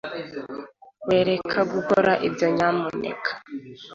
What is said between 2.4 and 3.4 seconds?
nyamuneka